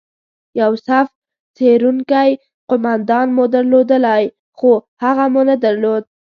یو 0.61 0.71
صف 0.87 1.07
څیرونکی 1.55 2.31
قومندان 2.69 3.27
مو 3.35 3.43
درلودلای، 3.53 4.25
خو 4.57 4.71
هغه 5.03 5.25
مو 5.33 5.41
نه 5.49 5.55
درلود. 5.63 6.03